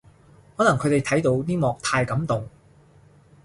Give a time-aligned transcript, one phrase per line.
[0.57, 2.49] 可能佢哋睇到呢幕太感動